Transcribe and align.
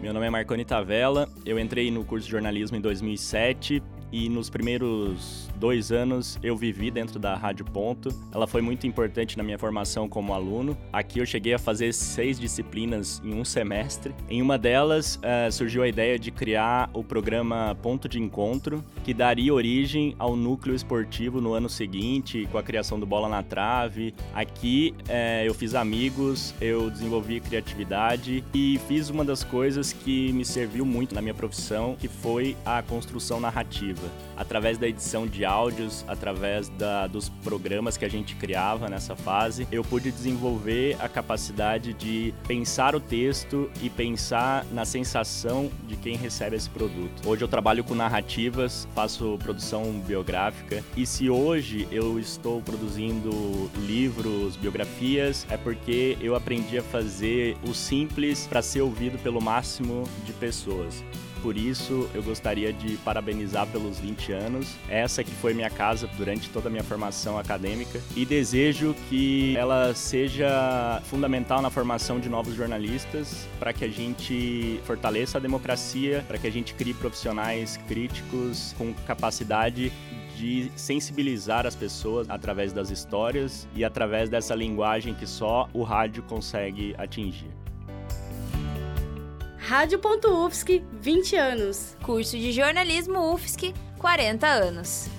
Meu 0.00 0.14
nome 0.14 0.26
é 0.26 0.30
Marconi 0.30 0.64
Tavella, 0.64 1.28
eu 1.44 1.58
entrei 1.58 1.90
no 1.90 2.04
curso 2.04 2.26
de 2.26 2.30
jornalismo 2.30 2.76
em 2.76 2.80
2007 2.80 3.82
e 4.12 4.28
nos 4.28 4.48
primeiros 4.48 5.48
dois 5.56 5.92
anos 5.92 6.38
eu 6.42 6.56
vivi 6.56 6.90
dentro 6.90 7.18
da 7.18 7.34
Rádio 7.34 7.64
Ponto. 7.64 8.10
Ela 8.32 8.46
foi 8.46 8.62
muito 8.62 8.86
importante 8.86 9.36
na 9.36 9.42
minha 9.42 9.58
formação 9.58 10.08
como 10.08 10.32
aluno. 10.32 10.76
Aqui 10.92 11.18
eu 11.18 11.26
cheguei 11.26 11.54
a 11.54 11.58
fazer 11.58 11.92
seis 11.92 12.38
disciplinas 12.38 13.20
em 13.24 13.34
um 13.34 13.44
semestre. 13.44 14.14
Em 14.28 14.40
uma 14.40 14.56
delas 14.56 15.16
uh, 15.16 15.50
surgiu 15.52 15.82
a 15.82 15.88
ideia 15.88 16.18
de 16.18 16.30
criar 16.30 16.90
o 16.92 17.02
programa 17.02 17.76
Ponto 17.82 18.08
de 18.08 18.18
Encontro, 18.18 18.84
que 19.04 19.12
daria 19.12 19.52
origem 19.52 20.14
ao 20.18 20.36
núcleo 20.36 20.74
esportivo 20.74 21.40
no 21.40 21.52
ano 21.52 21.68
seguinte, 21.68 22.48
com 22.50 22.58
a 22.58 22.62
criação 22.62 22.98
do 22.98 23.06
Bola 23.06 23.28
na 23.28 23.42
Trave. 23.42 24.14
Aqui 24.32 24.94
uh, 25.08 25.44
eu 25.44 25.54
fiz 25.54 25.74
amigos, 25.74 26.54
eu 26.60 26.90
desenvolvi 26.90 27.40
criatividade 27.40 28.44
e 28.54 28.80
fiz 28.86 29.10
uma 29.10 29.24
das 29.24 29.42
coisas 29.42 29.92
que 29.92 30.32
me 30.32 30.44
serviu 30.44 30.84
muito 30.84 31.14
na 31.14 31.20
minha 31.20 31.34
profissão, 31.34 31.96
que 31.98 32.08
foi 32.08 32.56
a 32.64 32.82
construção 32.82 33.40
narrativa 33.40 33.97
através 34.36 34.78
da 34.78 34.86
edição 34.86 35.26
de 35.26 35.44
áudios, 35.44 36.04
através 36.06 36.68
da, 36.70 37.06
dos 37.06 37.28
programas 37.28 37.96
que 37.96 38.04
a 38.04 38.08
gente 38.08 38.36
criava 38.36 38.88
nessa 38.88 39.16
fase, 39.16 39.66
eu 39.70 39.82
pude 39.82 40.10
desenvolver 40.10 40.96
a 41.00 41.08
capacidade 41.08 41.92
de 41.92 42.34
pensar 42.46 42.94
o 42.94 43.00
texto 43.00 43.70
e 43.82 43.90
pensar 43.90 44.64
na 44.72 44.84
sensação 44.84 45.70
de 45.86 45.96
quem 45.96 46.16
recebe 46.16 46.56
esse 46.56 46.70
produto. 46.70 47.28
Hoje 47.28 47.42
eu 47.42 47.48
trabalho 47.48 47.82
com 47.82 47.94
narrativas, 47.94 48.86
faço 48.94 49.38
produção 49.42 49.92
biográfica 50.00 50.84
e 50.96 51.06
se 51.06 51.28
hoje 51.28 51.88
eu 51.90 52.18
estou 52.18 52.60
produzindo 52.62 53.70
livros, 53.76 54.56
biografias, 54.56 55.46
é 55.50 55.56
porque 55.56 56.16
eu 56.20 56.34
aprendi 56.34 56.78
a 56.78 56.82
fazer 56.82 57.56
o 57.68 57.74
simples 57.74 58.46
para 58.46 58.62
ser 58.62 58.82
ouvido 58.82 59.18
pelo 59.18 59.40
máximo 59.40 60.04
de 60.24 60.32
pessoas. 60.32 61.02
Por 61.42 61.56
isso, 61.56 62.08
eu 62.14 62.22
gostaria 62.22 62.72
de 62.72 62.96
parabenizar 62.98 63.66
pelos 63.68 63.98
20 63.98 64.32
anos, 64.32 64.76
essa 64.88 65.22
que 65.22 65.30
foi 65.30 65.54
minha 65.54 65.70
casa 65.70 66.08
durante 66.16 66.50
toda 66.50 66.68
a 66.68 66.70
minha 66.70 66.82
formação 66.82 67.38
acadêmica, 67.38 68.00
e 68.16 68.24
desejo 68.24 68.94
que 69.08 69.56
ela 69.56 69.94
seja 69.94 71.00
fundamental 71.04 71.62
na 71.62 71.70
formação 71.70 72.18
de 72.18 72.28
novos 72.28 72.54
jornalistas, 72.54 73.46
para 73.58 73.72
que 73.72 73.84
a 73.84 73.88
gente 73.88 74.80
fortaleça 74.84 75.38
a 75.38 75.40
democracia, 75.40 76.24
para 76.26 76.38
que 76.38 76.46
a 76.46 76.52
gente 76.52 76.74
crie 76.74 76.94
profissionais 76.94 77.76
críticos 77.88 78.74
com 78.76 78.92
capacidade 79.06 79.92
de 80.36 80.70
sensibilizar 80.76 81.66
as 81.66 81.74
pessoas 81.74 82.30
através 82.30 82.72
das 82.72 82.90
histórias 82.90 83.66
e 83.74 83.84
através 83.84 84.28
dessa 84.30 84.54
linguagem 84.54 85.12
que 85.12 85.26
só 85.26 85.68
o 85.72 85.82
rádio 85.82 86.22
consegue 86.22 86.94
atingir. 86.96 87.50
Rádio.UFSC, 89.68 90.82
20 90.92 91.36
anos. 91.36 91.94
Curso 92.02 92.38
de 92.38 92.54
jornalismo 92.54 93.34
UFSC, 93.34 93.74
40 93.98 94.46
anos. 94.46 95.10